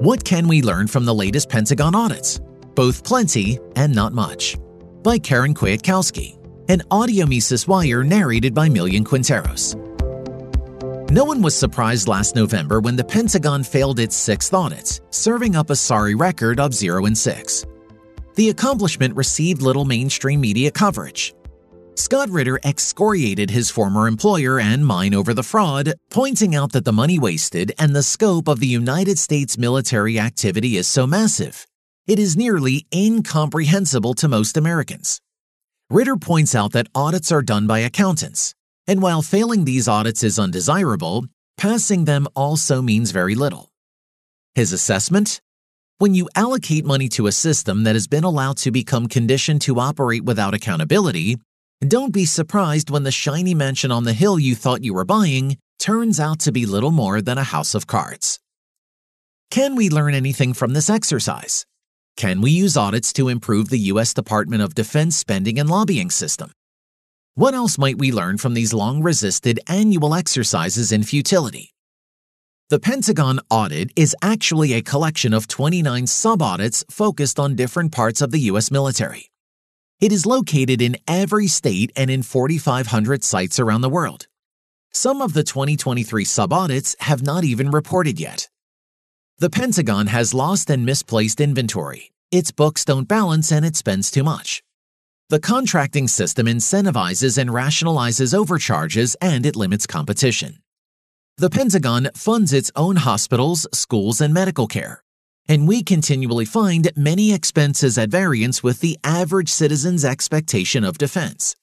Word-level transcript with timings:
What 0.00 0.24
can 0.24 0.46
we 0.46 0.62
learn 0.62 0.86
from 0.86 1.04
the 1.04 1.14
latest 1.14 1.48
Pentagon 1.48 1.92
audits? 1.92 2.38
Both 2.76 3.02
plenty 3.02 3.58
and 3.74 3.92
not 3.92 4.12
much. 4.12 4.56
By 5.02 5.18
Karen 5.18 5.54
Kwiatkowski, 5.54 6.38
an 6.68 6.82
audio 6.92 7.26
Mises 7.26 7.66
Wire 7.66 8.04
narrated 8.04 8.54
by 8.54 8.68
Millian 8.68 9.02
Quinteros. 9.02 9.74
No 11.10 11.24
one 11.24 11.42
was 11.42 11.56
surprised 11.56 12.06
last 12.06 12.36
November 12.36 12.78
when 12.78 12.94
the 12.94 13.02
Pentagon 13.02 13.64
failed 13.64 13.98
its 13.98 14.14
sixth 14.14 14.54
audit, 14.54 15.00
serving 15.10 15.56
up 15.56 15.68
a 15.68 15.74
sorry 15.74 16.14
record 16.14 16.60
of 16.60 16.72
0 16.72 17.06
and 17.06 17.18
6. 17.18 17.66
The 18.36 18.50
accomplishment 18.50 19.16
received 19.16 19.62
little 19.62 19.84
mainstream 19.84 20.40
media 20.40 20.70
coverage, 20.70 21.34
Scott 21.98 22.30
Ritter 22.30 22.60
excoriated 22.64 23.50
his 23.50 23.70
former 23.70 24.06
employer 24.06 24.60
and 24.60 24.86
mine 24.86 25.12
over 25.12 25.34
the 25.34 25.42
fraud, 25.42 25.94
pointing 26.10 26.54
out 26.54 26.70
that 26.70 26.84
the 26.84 26.92
money 26.92 27.18
wasted 27.18 27.72
and 27.76 27.94
the 27.94 28.04
scope 28.04 28.46
of 28.46 28.60
the 28.60 28.68
United 28.68 29.18
States 29.18 29.58
military 29.58 30.16
activity 30.16 30.76
is 30.76 30.86
so 30.86 31.08
massive. 31.08 31.66
It 32.06 32.20
is 32.20 32.36
nearly 32.36 32.86
incomprehensible 32.94 34.14
to 34.14 34.28
most 34.28 34.56
Americans. 34.56 35.20
Ritter 35.90 36.16
points 36.16 36.54
out 36.54 36.70
that 36.70 36.86
audits 36.94 37.32
are 37.32 37.42
done 37.42 37.66
by 37.66 37.80
accountants, 37.80 38.54
and 38.86 39.02
while 39.02 39.20
failing 39.20 39.64
these 39.64 39.88
audits 39.88 40.22
is 40.22 40.38
undesirable, 40.38 41.26
passing 41.56 42.04
them 42.04 42.28
also 42.36 42.80
means 42.80 43.10
very 43.10 43.34
little. 43.34 43.72
His 44.54 44.72
assessment? 44.72 45.40
When 45.98 46.14
you 46.14 46.28
allocate 46.36 46.84
money 46.84 47.08
to 47.08 47.26
a 47.26 47.32
system 47.32 47.82
that 47.82 47.96
has 47.96 48.06
been 48.06 48.22
allowed 48.22 48.58
to 48.58 48.70
become 48.70 49.08
conditioned 49.08 49.62
to 49.62 49.80
operate 49.80 50.22
without 50.22 50.54
accountability, 50.54 51.38
don't 51.86 52.12
be 52.12 52.24
surprised 52.24 52.90
when 52.90 53.04
the 53.04 53.12
shiny 53.12 53.54
mansion 53.54 53.92
on 53.92 54.02
the 54.02 54.12
hill 54.12 54.36
you 54.38 54.56
thought 54.56 54.82
you 54.82 54.92
were 54.92 55.04
buying 55.04 55.56
turns 55.78 56.18
out 56.18 56.40
to 56.40 56.50
be 56.50 56.66
little 56.66 56.90
more 56.90 57.22
than 57.22 57.38
a 57.38 57.44
house 57.44 57.74
of 57.74 57.86
cards. 57.86 58.40
Can 59.52 59.76
we 59.76 59.88
learn 59.88 60.12
anything 60.12 60.54
from 60.54 60.72
this 60.72 60.90
exercise? 60.90 61.64
Can 62.16 62.40
we 62.40 62.50
use 62.50 62.76
audits 62.76 63.12
to 63.12 63.28
improve 63.28 63.68
the 63.68 63.78
U.S. 63.92 64.12
Department 64.12 64.60
of 64.60 64.74
Defense 64.74 65.16
spending 65.16 65.58
and 65.60 65.70
lobbying 65.70 66.10
system? 66.10 66.50
What 67.36 67.54
else 67.54 67.78
might 67.78 67.96
we 67.98 68.10
learn 68.10 68.38
from 68.38 68.54
these 68.54 68.74
long 68.74 69.00
resisted 69.00 69.60
annual 69.68 70.16
exercises 70.16 70.90
in 70.90 71.04
futility? 71.04 71.70
The 72.70 72.80
Pentagon 72.80 73.38
audit 73.48 73.92
is 73.94 74.16
actually 74.20 74.72
a 74.72 74.82
collection 74.82 75.32
of 75.32 75.46
29 75.46 76.08
sub 76.08 76.42
audits 76.42 76.84
focused 76.90 77.38
on 77.38 77.54
different 77.54 77.92
parts 77.92 78.20
of 78.20 78.32
the 78.32 78.40
U.S. 78.50 78.72
military. 78.72 79.30
It 80.00 80.12
is 80.12 80.26
located 80.26 80.80
in 80.80 80.96
every 81.08 81.48
state 81.48 81.90
and 81.96 82.08
in 82.08 82.22
4,500 82.22 83.24
sites 83.24 83.58
around 83.58 83.80
the 83.80 83.88
world. 83.88 84.28
Some 84.92 85.20
of 85.20 85.32
the 85.32 85.42
2023 85.42 86.24
sub 86.24 86.52
audits 86.52 86.94
have 87.00 87.24
not 87.24 87.42
even 87.42 87.72
reported 87.72 88.20
yet. 88.20 88.48
The 89.38 89.50
Pentagon 89.50 90.06
has 90.06 90.32
lost 90.32 90.70
and 90.70 90.86
misplaced 90.86 91.40
inventory. 91.40 92.12
Its 92.30 92.52
books 92.52 92.84
don't 92.84 93.08
balance 93.08 93.50
and 93.50 93.66
it 93.66 93.74
spends 93.74 94.12
too 94.12 94.22
much. 94.22 94.62
The 95.30 95.40
contracting 95.40 96.06
system 96.06 96.46
incentivizes 96.46 97.36
and 97.36 97.50
rationalizes 97.50 98.32
overcharges 98.32 99.16
and 99.20 99.44
it 99.44 99.56
limits 99.56 99.88
competition. 99.88 100.58
The 101.38 101.50
Pentagon 101.50 102.10
funds 102.14 102.52
its 102.52 102.70
own 102.76 102.96
hospitals, 102.96 103.66
schools, 103.72 104.20
and 104.20 104.32
medical 104.32 104.68
care 104.68 105.02
and 105.48 105.66
we 105.66 105.82
continually 105.82 106.44
find 106.44 106.90
many 106.94 107.32
expenses 107.32 107.96
at 107.96 108.10
variance 108.10 108.62
with 108.62 108.80
the 108.80 108.98
average 109.02 109.48
citizen's 109.48 110.04
expectation 110.04 110.84
of 110.84 110.98
defense. 110.98 111.56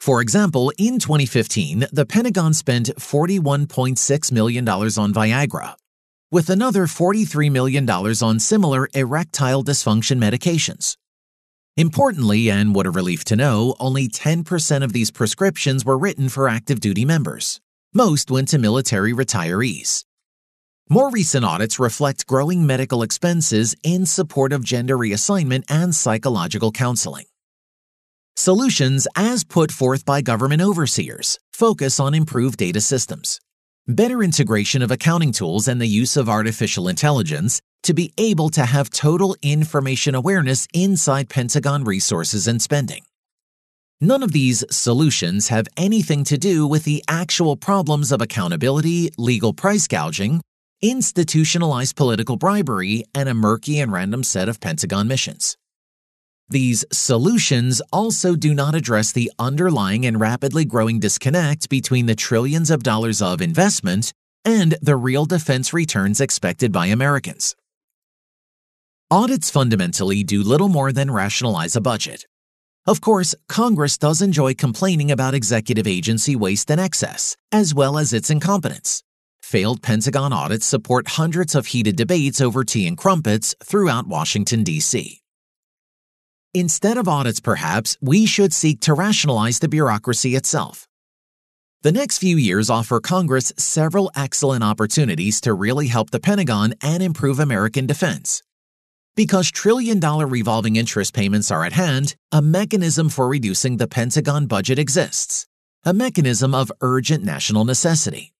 For 0.00 0.20
example, 0.20 0.72
in 0.76 0.98
2015, 0.98 1.86
the 1.92 2.04
Pentagon 2.04 2.52
spent 2.52 2.88
$41.6 2.96 4.32
million 4.32 4.68
on 4.68 5.14
Viagra, 5.14 5.76
with 6.30 6.50
another 6.50 6.86
$43 6.86 7.50
million 7.50 7.88
on 7.88 8.40
similar 8.40 8.88
erectile 8.92 9.64
dysfunction 9.64 10.18
medications. 10.18 10.96
Importantly, 11.76 12.50
and 12.50 12.74
what 12.74 12.86
a 12.86 12.90
relief 12.90 13.24
to 13.24 13.36
know, 13.36 13.74
only 13.80 14.08
10% 14.08 14.84
of 14.84 14.92
these 14.92 15.10
prescriptions 15.10 15.84
were 15.84 15.98
written 15.98 16.28
for 16.28 16.48
active 16.48 16.80
duty 16.80 17.04
members. 17.04 17.60
Most 17.92 18.30
went 18.30 18.48
to 18.48 18.58
military 18.58 19.12
retirees. 19.12 20.04
More 20.90 21.10
recent 21.10 21.46
audits 21.46 21.78
reflect 21.78 22.26
growing 22.26 22.66
medical 22.66 23.02
expenses 23.02 23.74
in 23.82 24.04
support 24.04 24.52
of 24.52 24.62
gender 24.62 24.98
reassignment 24.98 25.64
and 25.70 25.94
psychological 25.94 26.72
counseling. 26.72 27.24
Solutions, 28.36 29.08
as 29.16 29.44
put 29.44 29.72
forth 29.72 30.04
by 30.04 30.20
government 30.20 30.60
overseers, 30.60 31.38
focus 31.54 31.98
on 31.98 32.12
improved 32.12 32.58
data 32.58 32.82
systems, 32.82 33.40
better 33.88 34.22
integration 34.22 34.82
of 34.82 34.90
accounting 34.90 35.32
tools, 35.32 35.68
and 35.68 35.80
the 35.80 35.86
use 35.86 36.18
of 36.18 36.28
artificial 36.28 36.86
intelligence 36.86 37.62
to 37.84 37.94
be 37.94 38.12
able 38.18 38.50
to 38.50 38.66
have 38.66 38.90
total 38.90 39.36
information 39.40 40.14
awareness 40.14 40.68
inside 40.74 41.30
Pentagon 41.30 41.84
resources 41.84 42.46
and 42.46 42.60
spending. 42.60 43.04
None 44.02 44.22
of 44.22 44.32
these 44.32 44.62
solutions 44.70 45.48
have 45.48 45.66
anything 45.78 46.24
to 46.24 46.36
do 46.36 46.66
with 46.66 46.84
the 46.84 47.02
actual 47.08 47.56
problems 47.56 48.12
of 48.12 48.20
accountability, 48.20 49.12
legal 49.16 49.54
price 49.54 49.88
gouging, 49.88 50.42
institutionalized 50.90 51.96
political 51.96 52.36
bribery, 52.36 53.04
and 53.14 53.28
a 53.28 53.34
murky 53.34 53.80
and 53.80 53.90
random 53.90 54.22
set 54.22 54.48
of 54.48 54.60
Pentagon 54.60 55.08
missions. 55.08 55.56
These 56.48 56.84
solutions 56.92 57.80
also 57.90 58.36
do 58.36 58.52
not 58.52 58.74
address 58.74 59.10
the 59.12 59.32
underlying 59.38 60.04
and 60.04 60.20
rapidly 60.20 60.66
growing 60.66 61.00
disconnect 61.00 61.70
between 61.70 62.04
the 62.04 62.14
trillions 62.14 62.70
of 62.70 62.82
dollars 62.82 63.22
of 63.22 63.40
investment 63.40 64.12
and 64.44 64.76
the 64.82 64.96
real 64.96 65.24
defense 65.24 65.72
returns 65.72 66.20
expected 66.20 66.70
by 66.70 66.86
Americans. 66.86 67.56
Audits 69.10 69.50
fundamentally 69.50 70.22
do 70.22 70.42
little 70.42 70.68
more 70.68 70.92
than 70.92 71.10
rationalize 71.10 71.76
a 71.76 71.80
budget. 71.80 72.26
Of 72.86 73.00
course, 73.00 73.34
Congress 73.48 73.96
does 73.96 74.20
enjoy 74.20 74.52
complaining 74.52 75.10
about 75.10 75.32
executive 75.32 75.86
agency 75.86 76.36
waste 76.36 76.70
and 76.70 76.80
excess, 76.80 77.38
as 77.50 77.74
well 77.74 77.96
as 77.96 78.12
its 78.12 78.28
incompetence 78.28 79.03
failed 79.44 79.82
Pentagon 79.82 80.32
audits 80.32 80.64
support 80.64 81.06
hundreds 81.06 81.54
of 81.54 81.66
heated 81.66 81.96
debates 81.96 82.40
over 82.40 82.64
tea 82.64 82.86
and 82.86 82.96
crumpets 82.96 83.54
throughout 83.62 84.08
Washington, 84.08 84.64
D.C. 84.64 85.20
Instead 86.54 86.96
of 86.96 87.06
audits, 87.06 87.40
perhaps, 87.40 87.96
we 88.00 88.24
should 88.24 88.54
seek 88.54 88.80
to 88.80 88.94
rationalize 88.94 89.58
the 89.58 89.68
bureaucracy 89.68 90.34
itself. 90.34 90.88
The 91.82 91.92
next 91.92 92.18
few 92.18 92.36
years 92.38 92.70
offer 92.70 93.00
Congress 93.00 93.52
several 93.58 94.10
excellent 94.16 94.64
opportunities 94.64 95.42
to 95.42 95.52
really 95.52 95.88
help 95.88 96.10
the 96.10 96.20
Pentagon 96.20 96.74
and 96.80 97.02
improve 97.02 97.38
American 97.38 97.86
defense. 97.86 98.42
Because 99.14 99.50
trillion 99.50 100.00
dollar 100.00 100.26
revolving 100.26 100.76
interest 100.76 101.12
payments 101.12 101.50
are 101.50 101.64
at 101.64 101.74
hand, 101.74 102.16
a 102.32 102.40
mechanism 102.40 103.10
for 103.10 103.28
reducing 103.28 103.76
the 103.76 103.86
Pentagon 103.86 104.46
budget 104.46 104.78
exists, 104.78 105.46
a 105.84 105.92
mechanism 105.92 106.54
of 106.54 106.72
urgent 106.80 107.22
national 107.22 107.64
necessity 107.66 108.33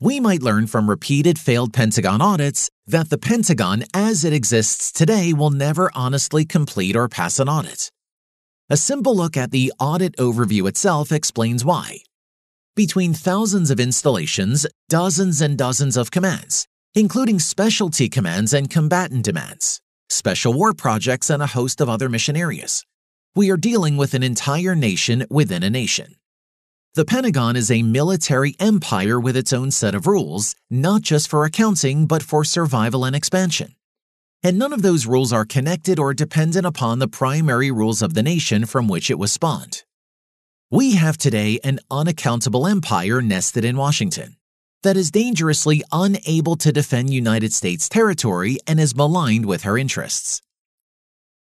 we 0.00 0.20
might 0.20 0.42
learn 0.42 0.66
from 0.66 0.90
repeated 0.90 1.38
failed 1.38 1.72
Pentagon 1.72 2.20
audits 2.20 2.70
that 2.86 3.10
the 3.10 3.18
Pentagon 3.18 3.84
as 3.94 4.24
it 4.24 4.32
exists 4.32 4.92
today 4.92 5.32
will 5.32 5.50
never 5.50 5.90
honestly 5.94 6.44
complete 6.44 6.96
or 6.96 7.08
pass 7.08 7.38
an 7.38 7.48
audit. 7.48 7.90
A 8.70 8.76
simple 8.76 9.14
look 9.14 9.36
at 9.36 9.50
the 9.50 9.72
audit 9.78 10.16
overview 10.16 10.68
itself 10.68 11.12
explains 11.12 11.64
why. 11.64 11.98
Between 12.74 13.14
thousands 13.14 13.70
of 13.70 13.78
installations, 13.78 14.66
dozens 14.88 15.40
and 15.40 15.56
dozens 15.56 15.96
of 15.96 16.10
commands, 16.10 16.66
including 16.94 17.38
specialty 17.38 18.08
commands 18.08 18.52
and 18.52 18.68
combatant 18.68 19.24
demands, 19.24 19.80
special 20.08 20.52
war 20.52 20.74
projects, 20.74 21.30
and 21.30 21.42
a 21.42 21.46
host 21.46 21.80
of 21.80 21.88
other 21.88 22.08
mission 22.08 22.36
areas, 22.36 22.84
we 23.36 23.50
are 23.50 23.56
dealing 23.56 23.96
with 23.96 24.14
an 24.14 24.22
entire 24.22 24.74
nation 24.74 25.24
within 25.30 25.62
a 25.62 25.70
nation. 25.70 26.16
The 26.96 27.04
Pentagon 27.04 27.56
is 27.56 27.72
a 27.72 27.82
military 27.82 28.54
empire 28.60 29.18
with 29.18 29.36
its 29.36 29.52
own 29.52 29.72
set 29.72 29.96
of 29.96 30.06
rules, 30.06 30.54
not 30.70 31.02
just 31.02 31.26
for 31.26 31.44
accounting, 31.44 32.06
but 32.06 32.22
for 32.22 32.44
survival 32.44 33.04
and 33.04 33.16
expansion. 33.16 33.74
And 34.44 34.60
none 34.60 34.72
of 34.72 34.82
those 34.82 35.04
rules 35.04 35.32
are 35.32 35.44
connected 35.44 35.98
or 35.98 36.14
dependent 36.14 36.64
upon 36.64 37.00
the 37.00 37.08
primary 37.08 37.72
rules 37.72 38.00
of 38.00 38.14
the 38.14 38.22
nation 38.22 38.64
from 38.64 38.86
which 38.86 39.10
it 39.10 39.18
was 39.18 39.32
spawned. 39.32 39.82
We 40.70 40.94
have 40.94 41.18
today 41.18 41.58
an 41.64 41.80
unaccountable 41.90 42.64
empire 42.64 43.20
nested 43.20 43.64
in 43.64 43.76
Washington 43.76 44.36
that 44.84 44.96
is 44.96 45.10
dangerously 45.10 45.82
unable 45.90 46.54
to 46.54 46.70
defend 46.70 47.12
United 47.12 47.52
States 47.52 47.88
territory 47.88 48.58
and 48.68 48.78
is 48.78 48.94
maligned 48.94 49.46
with 49.46 49.64
her 49.64 49.76
interests. 49.76 50.42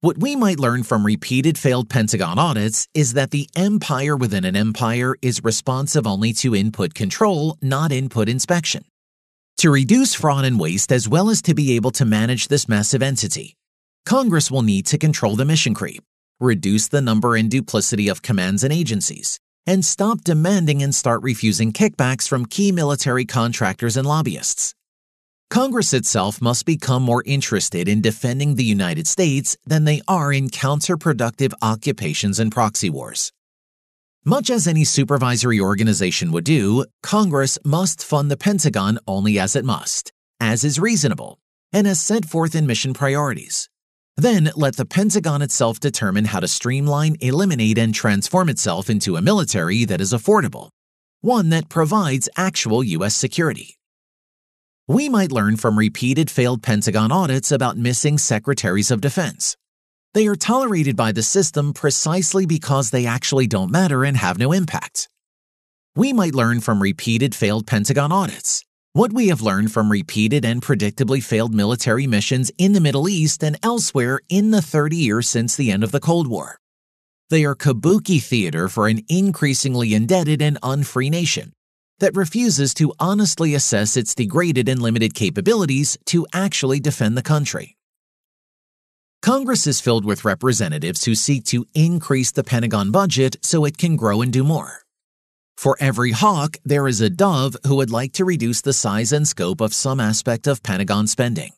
What 0.00 0.18
we 0.18 0.36
might 0.36 0.60
learn 0.60 0.84
from 0.84 1.04
repeated 1.04 1.58
failed 1.58 1.90
Pentagon 1.90 2.38
audits 2.38 2.86
is 2.94 3.14
that 3.14 3.32
the 3.32 3.48
empire 3.56 4.16
within 4.16 4.44
an 4.44 4.54
empire 4.54 5.16
is 5.22 5.42
responsive 5.42 6.06
only 6.06 6.32
to 6.34 6.54
input 6.54 6.94
control, 6.94 7.58
not 7.60 7.90
input 7.90 8.28
inspection. 8.28 8.84
To 9.56 9.70
reduce 9.72 10.14
fraud 10.14 10.44
and 10.44 10.60
waste 10.60 10.92
as 10.92 11.08
well 11.08 11.30
as 11.30 11.42
to 11.42 11.52
be 11.52 11.74
able 11.74 11.90
to 11.90 12.04
manage 12.04 12.46
this 12.46 12.68
massive 12.68 13.02
entity, 13.02 13.56
Congress 14.06 14.52
will 14.52 14.62
need 14.62 14.86
to 14.86 14.98
control 14.98 15.34
the 15.34 15.44
mission 15.44 15.74
creep, 15.74 16.04
reduce 16.38 16.86
the 16.86 17.02
number 17.02 17.34
and 17.34 17.50
duplicity 17.50 18.06
of 18.06 18.22
commands 18.22 18.62
and 18.62 18.72
agencies, 18.72 19.40
and 19.66 19.84
stop 19.84 20.22
demanding 20.22 20.80
and 20.80 20.94
start 20.94 21.24
refusing 21.24 21.72
kickbacks 21.72 22.28
from 22.28 22.46
key 22.46 22.70
military 22.70 23.24
contractors 23.24 23.96
and 23.96 24.06
lobbyists. 24.06 24.76
Congress 25.50 25.94
itself 25.94 26.42
must 26.42 26.66
become 26.66 27.02
more 27.02 27.22
interested 27.24 27.88
in 27.88 28.02
defending 28.02 28.54
the 28.54 28.64
United 28.64 29.06
States 29.06 29.56
than 29.64 29.84
they 29.84 30.02
are 30.06 30.30
in 30.30 30.50
counterproductive 30.50 31.54
occupations 31.62 32.38
and 32.38 32.52
proxy 32.52 32.90
wars. 32.90 33.32
Much 34.26 34.50
as 34.50 34.68
any 34.68 34.84
supervisory 34.84 35.58
organization 35.58 36.32
would 36.32 36.44
do, 36.44 36.84
Congress 37.02 37.58
must 37.64 38.04
fund 38.04 38.30
the 38.30 38.36
Pentagon 38.36 38.98
only 39.06 39.38
as 39.38 39.56
it 39.56 39.64
must, 39.64 40.12
as 40.38 40.64
is 40.64 40.78
reasonable, 40.78 41.38
and 41.72 41.86
as 41.86 41.98
set 41.98 42.26
forth 42.26 42.54
in 42.54 42.66
mission 42.66 42.92
priorities. 42.92 43.70
Then 44.18 44.50
let 44.54 44.76
the 44.76 44.84
Pentagon 44.84 45.40
itself 45.40 45.80
determine 45.80 46.26
how 46.26 46.40
to 46.40 46.48
streamline, 46.48 47.16
eliminate, 47.20 47.78
and 47.78 47.94
transform 47.94 48.50
itself 48.50 48.90
into 48.90 49.16
a 49.16 49.22
military 49.22 49.86
that 49.86 50.02
is 50.02 50.12
affordable, 50.12 50.68
one 51.22 51.48
that 51.48 51.70
provides 51.70 52.28
actual 52.36 52.84
U.S. 52.84 53.14
security. 53.14 53.77
We 54.88 55.10
might 55.10 55.32
learn 55.32 55.58
from 55.58 55.78
repeated 55.78 56.30
failed 56.30 56.62
Pentagon 56.62 57.12
audits 57.12 57.52
about 57.52 57.76
missing 57.76 58.16
secretaries 58.16 58.90
of 58.90 59.02
defense. 59.02 59.54
They 60.14 60.26
are 60.26 60.34
tolerated 60.34 60.96
by 60.96 61.12
the 61.12 61.22
system 61.22 61.74
precisely 61.74 62.46
because 62.46 62.88
they 62.88 63.04
actually 63.04 63.46
don't 63.46 63.70
matter 63.70 64.02
and 64.02 64.16
have 64.16 64.38
no 64.38 64.52
impact. 64.52 65.10
We 65.94 66.14
might 66.14 66.34
learn 66.34 66.60
from 66.60 66.80
repeated 66.80 67.34
failed 67.34 67.66
Pentagon 67.66 68.12
audits 68.12 68.64
what 68.94 69.12
we 69.12 69.28
have 69.28 69.42
learned 69.42 69.70
from 69.70 69.92
repeated 69.92 70.44
and 70.44 70.62
predictably 70.62 71.22
failed 71.22 71.54
military 71.54 72.06
missions 72.06 72.50
in 72.56 72.72
the 72.72 72.80
Middle 72.80 73.08
East 73.08 73.44
and 73.44 73.58
elsewhere 73.62 74.20
in 74.30 74.50
the 74.50 74.62
30 74.62 74.96
years 74.96 75.28
since 75.28 75.54
the 75.54 75.70
end 75.70 75.84
of 75.84 75.92
the 75.92 76.00
Cold 76.00 76.26
War. 76.26 76.58
They 77.28 77.44
are 77.44 77.54
kabuki 77.54 78.20
theater 78.20 78.68
for 78.68 78.88
an 78.88 79.02
increasingly 79.08 79.92
indebted 79.92 80.40
and 80.40 80.58
unfree 80.62 81.10
nation 81.10 81.52
that 82.00 82.16
refuses 82.16 82.74
to 82.74 82.92
honestly 82.98 83.54
assess 83.54 83.96
its 83.96 84.14
degraded 84.14 84.68
and 84.68 84.80
limited 84.80 85.14
capabilities 85.14 85.98
to 86.06 86.26
actually 86.32 86.80
defend 86.80 87.16
the 87.16 87.22
country. 87.22 87.76
Congress 89.20 89.66
is 89.66 89.80
filled 89.80 90.04
with 90.04 90.24
representatives 90.24 91.04
who 91.04 91.14
seek 91.14 91.44
to 91.44 91.66
increase 91.74 92.30
the 92.30 92.44
Pentagon 92.44 92.90
budget 92.92 93.36
so 93.42 93.64
it 93.64 93.76
can 93.76 93.96
grow 93.96 94.22
and 94.22 94.32
do 94.32 94.44
more. 94.44 94.82
For 95.56 95.76
every 95.80 96.12
hawk, 96.12 96.56
there 96.64 96.86
is 96.86 97.00
a 97.00 97.10
dove 97.10 97.56
who 97.66 97.74
would 97.76 97.90
like 97.90 98.12
to 98.12 98.24
reduce 98.24 98.60
the 98.60 98.72
size 98.72 99.10
and 99.10 99.26
scope 99.26 99.60
of 99.60 99.74
some 99.74 99.98
aspect 99.98 100.46
of 100.46 100.62
Pentagon 100.62 101.08
spending. 101.08 101.50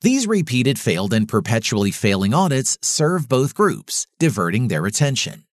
These 0.00 0.26
repeated 0.26 0.78
failed 0.78 1.12
and 1.12 1.28
perpetually 1.28 1.90
failing 1.90 2.32
audits 2.32 2.78
serve 2.80 3.28
both 3.28 3.54
groups, 3.54 4.06
diverting 4.18 4.68
their 4.68 4.86
attention. 4.86 5.44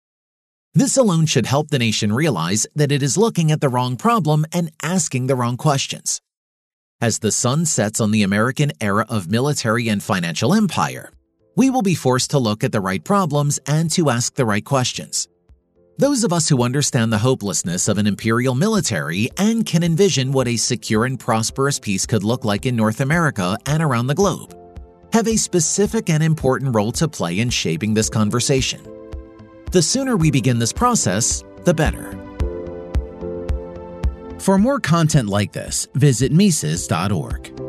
This 0.77 0.95
alone 0.95 1.25
should 1.25 1.47
help 1.47 1.71
the 1.71 1.79
nation 1.79 2.13
realize 2.13 2.67
that 2.75 2.91
it 2.91 3.01
is 3.01 3.17
looking 3.17 3.51
at 3.51 3.61
the 3.61 3.67
wrong 3.67 3.97
problem 3.97 4.45
and 4.53 4.71
asking 4.83 5.25
the 5.25 5.35
wrong 5.35 5.57
questions. 5.57 6.21
As 7.01 7.17
the 7.17 7.31
sun 7.31 7.65
sets 7.65 7.99
on 7.99 8.11
the 8.11 8.21
American 8.21 8.71
era 8.79 9.03
of 9.09 9.27
military 9.27 9.89
and 9.89 10.03
financial 10.03 10.53
empire, 10.53 11.09
we 11.55 11.71
will 11.71 11.81
be 11.81 11.95
forced 11.95 12.29
to 12.29 12.37
look 12.37 12.63
at 12.63 12.71
the 12.71 12.79
right 12.79 13.03
problems 13.03 13.59
and 13.65 13.89
to 13.93 14.11
ask 14.11 14.35
the 14.35 14.45
right 14.45 14.63
questions. 14.63 15.27
Those 15.97 16.23
of 16.23 16.31
us 16.31 16.47
who 16.47 16.61
understand 16.61 17.11
the 17.11 17.17
hopelessness 17.17 17.87
of 17.87 17.97
an 17.97 18.05
imperial 18.05 18.53
military 18.53 19.31
and 19.35 19.65
can 19.65 19.81
envision 19.81 20.31
what 20.31 20.47
a 20.47 20.57
secure 20.57 21.05
and 21.05 21.19
prosperous 21.19 21.79
peace 21.79 22.05
could 22.05 22.23
look 22.23 22.45
like 22.45 22.67
in 22.67 22.75
North 22.75 23.01
America 23.01 23.57
and 23.65 23.81
around 23.81 24.05
the 24.05 24.13
globe 24.13 24.53
have 25.11 25.27
a 25.27 25.37
specific 25.37 26.11
and 26.11 26.21
important 26.21 26.75
role 26.75 26.91
to 26.91 27.07
play 27.07 27.39
in 27.39 27.49
shaping 27.49 27.95
this 27.95 28.11
conversation. 28.11 28.96
The 29.71 29.81
sooner 29.81 30.15
we 30.15 30.31
begin 30.31 30.59
this 30.59 30.71
process, 30.71 31.43
the 31.65 31.73
better. 31.73 32.11
For 34.39 34.57
more 34.57 34.79
content 34.79 35.27
like 35.27 35.51
this, 35.51 35.87
visit 35.93 36.31
Mises.org. 36.31 37.66